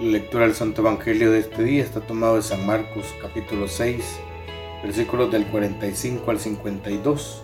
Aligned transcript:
La 0.00 0.12
lectura 0.12 0.44
del 0.44 0.54
Santo 0.54 0.82
Evangelio 0.82 1.32
de 1.32 1.40
este 1.40 1.64
día 1.64 1.82
está 1.82 2.00
tomado 2.00 2.36
de 2.36 2.42
San 2.42 2.64
Marcos 2.64 3.04
capítulo 3.20 3.66
6, 3.66 4.20
versículos 4.80 5.32
del 5.32 5.44
45 5.46 6.30
al 6.30 6.38
52. 6.38 7.42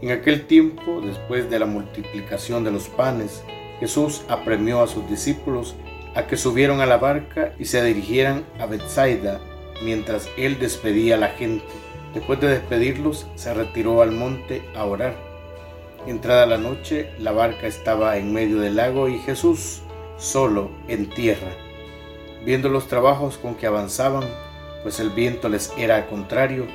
En 0.00 0.12
aquel 0.12 0.46
tiempo, 0.46 1.00
después 1.00 1.50
de 1.50 1.58
la 1.58 1.66
multiplicación 1.66 2.62
de 2.62 2.70
los 2.70 2.88
panes, 2.88 3.42
Jesús 3.80 4.22
apremió 4.28 4.82
a 4.82 4.86
sus 4.86 5.10
discípulos 5.10 5.74
a 6.14 6.28
que 6.28 6.36
subieran 6.36 6.80
a 6.80 6.86
la 6.86 6.98
barca 6.98 7.56
y 7.58 7.64
se 7.64 7.82
dirigieran 7.82 8.44
a 8.60 8.66
Bethsaida 8.66 9.40
mientras 9.82 10.28
él 10.36 10.60
despedía 10.60 11.16
a 11.16 11.18
la 11.18 11.30
gente. 11.30 11.66
Después 12.14 12.40
de 12.40 12.50
despedirlos, 12.50 13.26
se 13.34 13.52
retiró 13.52 14.00
al 14.00 14.12
monte 14.12 14.62
a 14.76 14.84
orar. 14.84 15.16
Entrada 16.06 16.46
la 16.46 16.58
noche, 16.58 17.10
la 17.18 17.32
barca 17.32 17.66
estaba 17.66 18.16
en 18.16 18.32
medio 18.32 18.60
del 18.60 18.76
lago 18.76 19.08
y 19.08 19.18
Jesús 19.18 19.82
solo 20.16 20.70
en 20.88 21.10
tierra. 21.10 21.52
Viendo 22.44 22.68
los 22.68 22.88
trabajos 22.88 23.38
con 23.38 23.54
que 23.54 23.66
avanzaban, 23.66 24.24
pues 24.82 25.00
el 25.00 25.10
viento 25.10 25.48
les 25.48 25.72
era 25.76 26.06
contrario, 26.06 26.66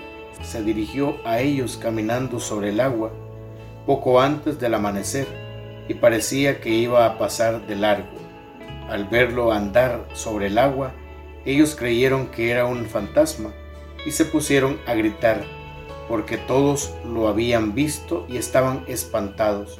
se 0.42 0.64
dirigió 0.64 1.18
a 1.26 1.42
ellos 1.42 1.78
caminando 1.78 2.40
sobre 2.40 2.70
el 2.70 2.80
agua 2.80 3.12
poco 3.90 4.22
antes 4.22 4.60
del 4.60 4.76
amanecer 4.76 5.28
y 5.88 5.96
parecía 5.96 6.62
que 6.62 6.70
iba 6.70 7.08
a 7.08 7.18
pasar 7.18 7.66
de 7.66 7.76
largo. 7.76 8.08
Al 8.88 9.06
verlo 9.06 9.52
andar 9.52 10.08
sobre 10.14 10.46
el 10.46 10.60
agua, 10.60 10.92
ellos 11.44 11.76
creyeron 11.76 12.28
que 12.28 12.52
era 12.52 12.66
un 12.66 12.86
fantasma 12.86 13.52
y 14.06 14.12
se 14.12 14.26
pusieron 14.26 14.78
a 14.86 14.94
gritar, 14.94 15.44
porque 16.08 16.38
todos 16.38 16.94
lo 17.04 17.28
habían 17.28 17.74
visto 17.74 18.28
y 18.30 18.38
estaban 18.38 18.84
espantados. 18.88 19.80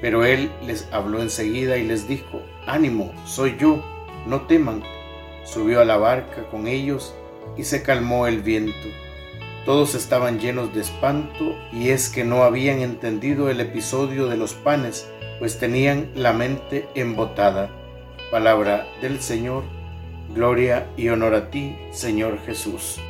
Pero 0.00 0.24
él 0.24 0.50
les 0.66 0.88
habló 0.90 1.22
enseguida 1.22 1.76
y 1.76 1.86
les 1.86 2.08
dijo, 2.08 2.42
ánimo, 2.68 3.12
soy 3.24 3.56
yo, 3.58 3.82
no 4.26 4.42
teman. 4.42 4.82
Subió 5.44 5.80
a 5.80 5.84
la 5.84 5.96
barca 5.96 6.44
con 6.50 6.68
ellos 6.68 7.14
y 7.56 7.64
se 7.64 7.82
calmó 7.82 8.26
el 8.26 8.42
viento. 8.42 8.88
Todos 9.64 9.94
estaban 9.94 10.38
llenos 10.38 10.74
de 10.74 10.82
espanto 10.82 11.56
y 11.72 11.90
es 11.90 12.08
que 12.08 12.24
no 12.24 12.42
habían 12.42 12.80
entendido 12.80 13.50
el 13.50 13.60
episodio 13.60 14.26
de 14.28 14.36
los 14.36 14.54
panes, 14.54 15.10
pues 15.38 15.58
tenían 15.58 16.10
la 16.14 16.32
mente 16.32 16.88
embotada. 16.94 17.70
Palabra 18.30 18.86
del 19.00 19.20
Señor, 19.20 19.64
gloria 20.34 20.88
y 20.96 21.08
honor 21.08 21.34
a 21.34 21.50
ti, 21.50 21.76
Señor 21.90 22.38
Jesús. 22.44 23.00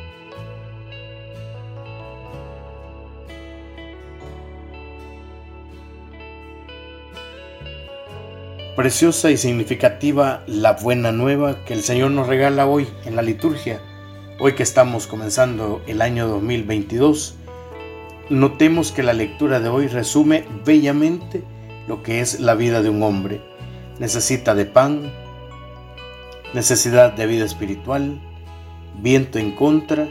Preciosa 8.79 9.29
y 9.29 9.35
significativa 9.35 10.41
la 10.47 10.71
buena 10.71 11.11
nueva 11.11 11.65
que 11.65 11.73
el 11.73 11.83
Señor 11.83 12.11
nos 12.11 12.27
regala 12.27 12.65
hoy 12.65 12.87
en 13.03 13.17
la 13.17 13.21
liturgia, 13.21 13.81
hoy 14.39 14.53
que 14.53 14.63
estamos 14.63 15.05
comenzando 15.05 15.81
el 15.85 16.01
año 16.01 16.29
2022. 16.29 17.35
Notemos 18.29 18.93
que 18.93 19.03
la 19.03 19.11
lectura 19.11 19.59
de 19.59 19.67
hoy 19.67 19.87
resume 19.87 20.45
bellamente 20.63 21.43
lo 21.89 22.03
que 22.03 22.21
es 22.21 22.39
la 22.39 22.55
vida 22.55 22.81
de 22.81 22.87
un 22.87 23.03
hombre. 23.03 23.41
Necesita 23.99 24.55
de 24.55 24.63
pan, 24.63 25.11
necesidad 26.53 27.11
de 27.11 27.27
vida 27.27 27.43
espiritual, 27.43 28.21
viento 29.01 29.39
en 29.39 29.57
contra 29.57 30.07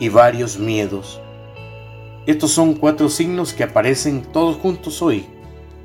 y 0.00 0.08
varios 0.08 0.58
miedos. 0.58 1.20
Estos 2.26 2.50
son 2.50 2.74
cuatro 2.74 3.08
signos 3.08 3.52
que 3.52 3.62
aparecen 3.62 4.22
todos 4.32 4.56
juntos 4.56 5.00
hoy 5.02 5.24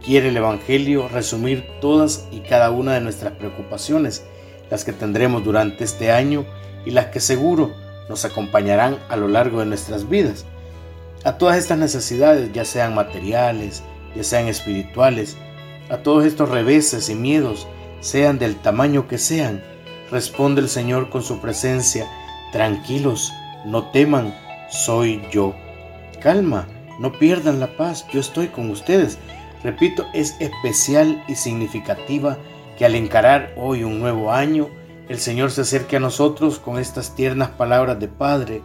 Quiere 0.03 0.30
el 0.30 0.38
Evangelio 0.38 1.09
resumir 1.09 1.66
todas 1.81 2.27
y 2.32 2.39
cada 2.39 2.71
una 2.71 2.93
de 2.93 3.02
nuestras 3.02 3.33
preocupaciones, 3.33 4.23
las 4.70 4.86
que 4.86 4.93
tendremos 4.93 5.43
durante 5.43 5.83
este 5.83 6.11
año 6.11 6.45
y 6.86 6.92
las 6.92 7.08
que 7.08 7.20
seguro 7.20 7.73
nos 8.08 8.23
acompañarán 8.23 8.98
a 9.09 9.17
lo 9.17 9.27
largo 9.27 9.59
de 9.59 9.65
nuestras 9.65 10.09
vidas. 10.09 10.45
A 11.26 11.38
todas 11.38 11.58
estas 11.58 11.77
necesidades, 11.77 12.52
ya 12.54 12.64
sean 12.64 12.95
materiales, 12.95 13.83
ya 14.15 14.23
sean 14.23 14.48
espirituales, 14.48 15.36
a 15.89 15.98
todos 15.98 16.26
estos 16.26 16.49
reveses 16.49 17.09
y 17.09 17.15
miedos, 17.15 17.67
sean 17.99 18.39
del 18.39 18.55
tamaño 18.55 19.08
que 19.08 19.17
sean, 19.17 19.61
responde 20.11 20.61
el 20.61 20.70
Señor 20.70 21.09
con 21.09 21.23
su 21.23 21.42
presencia, 21.42 22.08
tranquilos, 22.54 23.33
no 23.65 23.92
teman, 23.92 24.33
soy 24.71 25.21
yo. 25.30 25.54
Calma, 26.21 26.67
no 26.99 27.11
pierdan 27.11 27.59
la 27.59 27.76
paz, 27.76 28.05
yo 28.11 28.21
estoy 28.21 28.48
con 28.48 28.70
ustedes 28.70 29.17
Repito, 29.64 30.05
es 30.14 30.36
especial 30.39 31.23
y 31.27 31.36
significativa 31.36 32.37
que 32.77 32.86
al 32.86 32.95
encarar 32.95 33.53
hoy 33.58 33.83
un 33.83 33.99
nuevo 33.99 34.31
año, 34.31 34.70
el 35.09 35.20
Señor 35.20 35.52
se 35.52 35.61
acerque 35.61 35.97
a 35.97 35.99
nosotros 35.99 36.59
con 36.59 36.80
estas 36.80 37.15
tiernas 37.15 37.49
palabras 37.49 37.99
de 37.99 38.08
Padre, 38.08 38.61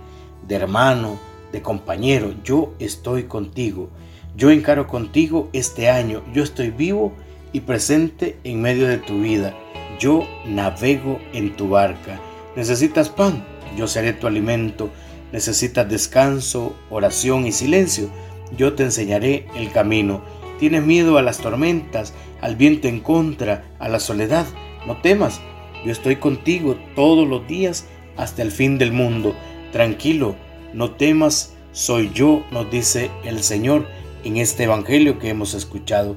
de 0.46 0.54
hermano, 0.54 1.18
de 1.52 1.62
compañero. 1.62 2.34
Yo 2.44 2.74
estoy 2.78 3.24
contigo. 3.24 3.88
Yo 4.36 4.50
encaro 4.50 4.86
contigo 4.86 5.48
este 5.52 5.88
año. 5.88 6.22
Yo 6.32 6.42
estoy 6.42 6.70
vivo 6.70 7.12
y 7.52 7.60
presente 7.60 8.38
en 8.44 8.60
medio 8.60 8.86
de 8.86 8.98
tu 8.98 9.20
vida. 9.20 9.54
Yo 9.98 10.26
navego 10.44 11.18
en 11.32 11.56
tu 11.56 11.68
barca. 11.68 12.20
¿Necesitas 12.56 13.08
pan? 13.08 13.44
Yo 13.76 13.88
seré 13.88 14.12
tu 14.12 14.26
alimento. 14.26 14.90
¿Necesitas 15.32 15.88
descanso, 15.88 16.76
oración 16.90 17.46
y 17.46 17.52
silencio? 17.52 18.08
Yo 18.56 18.74
te 18.74 18.84
enseñaré 18.84 19.46
el 19.56 19.72
camino. 19.72 20.22
Tienes 20.64 20.82
miedo 20.82 21.18
a 21.18 21.22
las 21.22 21.40
tormentas, 21.40 22.14
al 22.40 22.56
viento 22.56 22.88
en 22.88 23.00
contra, 23.00 23.64
a 23.78 23.90
la 23.90 24.00
soledad. 24.00 24.46
No 24.86 24.96
temas, 24.96 25.42
yo 25.84 25.92
estoy 25.92 26.16
contigo 26.16 26.78
todos 26.96 27.28
los 27.28 27.46
días 27.46 27.84
hasta 28.16 28.40
el 28.40 28.50
fin 28.50 28.78
del 28.78 28.90
mundo. 28.90 29.36
Tranquilo, 29.72 30.36
no 30.72 30.92
temas, 30.92 31.52
soy 31.72 32.10
yo, 32.14 32.46
nos 32.50 32.70
dice 32.70 33.10
el 33.24 33.42
Señor 33.42 33.86
en 34.24 34.38
este 34.38 34.64
Evangelio 34.64 35.18
que 35.18 35.28
hemos 35.28 35.52
escuchado. 35.52 36.16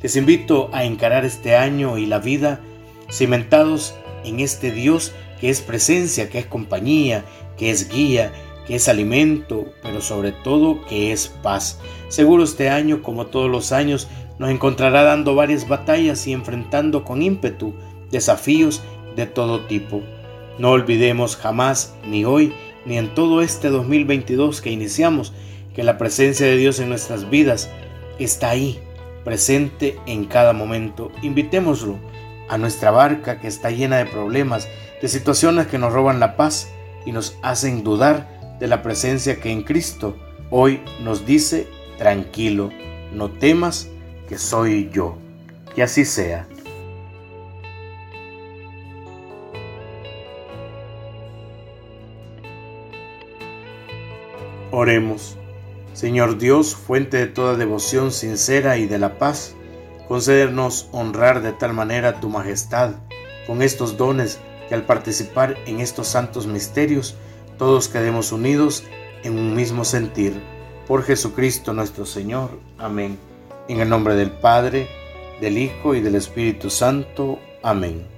Les 0.00 0.14
invito 0.14 0.70
a 0.72 0.84
encarar 0.84 1.24
este 1.24 1.56
año 1.56 1.98
y 1.98 2.06
la 2.06 2.20
vida 2.20 2.60
cimentados 3.10 3.96
en 4.22 4.38
este 4.38 4.70
Dios 4.70 5.12
que 5.40 5.50
es 5.50 5.60
presencia, 5.60 6.30
que 6.30 6.38
es 6.38 6.46
compañía, 6.46 7.24
que 7.56 7.72
es 7.72 7.88
guía, 7.88 8.32
que 8.68 8.76
es 8.76 8.88
alimento, 8.88 9.72
pero 9.82 10.02
sobre 10.02 10.30
todo 10.30 10.84
que 10.84 11.10
es 11.10 11.28
paz. 11.42 11.80
Seguro 12.08 12.44
este 12.44 12.68
año, 12.68 13.02
como 13.02 13.26
todos 13.26 13.50
los 13.50 13.72
años, 13.72 14.08
nos 14.38 14.50
encontrará 14.50 15.02
dando 15.02 15.34
varias 15.34 15.66
batallas 15.66 16.26
y 16.26 16.34
enfrentando 16.34 17.02
con 17.02 17.22
ímpetu 17.22 17.74
desafíos 18.10 18.82
de 19.16 19.24
todo 19.26 19.62
tipo. 19.62 20.02
No 20.58 20.70
olvidemos 20.70 21.36
jamás, 21.36 21.94
ni 22.06 22.26
hoy, 22.26 22.52
ni 22.84 22.98
en 22.98 23.14
todo 23.14 23.40
este 23.40 23.70
2022 23.70 24.60
que 24.60 24.70
iniciamos, 24.70 25.32
que 25.74 25.82
la 25.82 25.96
presencia 25.96 26.46
de 26.46 26.58
Dios 26.58 26.78
en 26.78 26.90
nuestras 26.90 27.30
vidas 27.30 27.70
está 28.18 28.50
ahí, 28.50 28.78
presente 29.24 29.98
en 30.06 30.26
cada 30.26 30.52
momento. 30.52 31.10
Invitémoslo 31.22 31.96
a 32.50 32.58
nuestra 32.58 32.90
barca 32.90 33.40
que 33.40 33.48
está 33.48 33.70
llena 33.70 33.96
de 33.96 34.06
problemas, 34.06 34.68
de 35.00 35.08
situaciones 35.08 35.68
que 35.68 35.78
nos 35.78 35.92
roban 35.92 36.20
la 36.20 36.36
paz 36.36 36.70
y 37.06 37.12
nos 37.12 37.38
hacen 37.42 37.82
dudar 37.82 38.37
de 38.58 38.66
la 38.66 38.82
presencia 38.82 39.40
que 39.40 39.50
en 39.50 39.62
Cristo 39.62 40.16
hoy 40.50 40.80
nos 41.00 41.26
dice, 41.26 41.68
tranquilo, 41.96 42.70
no 43.12 43.30
temas 43.30 43.88
que 44.28 44.38
soy 44.38 44.90
yo. 44.92 45.18
Que 45.74 45.82
así 45.82 46.04
sea. 46.04 46.46
Oremos. 54.70 55.36
Señor 55.92 56.38
Dios, 56.38 56.74
fuente 56.76 57.16
de 57.16 57.26
toda 57.26 57.56
devoción 57.56 58.12
sincera 58.12 58.76
y 58.76 58.86
de 58.86 58.98
la 58.98 59.18
paz, 59.18 59.54
concédenos 60.06 60.88
honrar 60.92 61.42
de 61.42 61.52
tal 61.52 61.72
manera 61.72 62.20
tu 62.20 62.28
majestad 62.28 62.92
con 63.46 63.62
estos 63.62 63.96
dones 63.96 64.38
que 64.68 64.74
al 64.74 64.84
participar 64.84 65.56
en 65.66 65.80
estos 65.80 66.08
santos 66.08 66.46
misterios 66.46 67.16
todos 67.58 67.88
quedemos 67.88 68.32
unidos 68.32 68.84
en 69.24 69.38
un 69.38 69.54
mismo 69.54 69.84
sentir. 69.84 70.40
Por 70.86 71.02
Jesucristo 71.02 71.74
nuestro 71.74 72.06
Señor. 72.06 72.50
Amén. 72.78 73.18
En 73.68 73.80
el 73.80 73.88
nombre 73.88 74.14
del 74.14 74.30
Padre, 74.30 74.88
del 75.40 75.58
Hijo 75.58 75.94
y 75.94 76.00
del 76.00 76.14
Espíritu 76.14 76.70
Santo. 76.70 77.38
Amén. 77.62 78.17